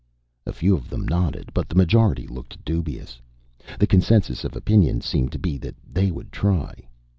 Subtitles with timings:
[0.47, 3.21] A few of them nodded, but the majority looked dubious.
[3.77, 6.73] The consensus of opinion seemed to be that they would try.